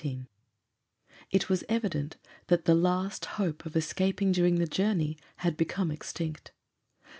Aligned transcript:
XIV 0.01 0.25
It 1.29 1.47
was 1.47 1.63
evident 1.69 2.17
that 2.47 2.65
the 2.65 2.73
last 2.73 3.25
hope 3.37 3.67
of 3.67 3.75
escaping 3.75 4.31
during 4.31 4.55
the 4.55 4.65
journey 4.65 5.15
had 5.35 5.55
become 5.55 5.91
extinct. 5.91 6.51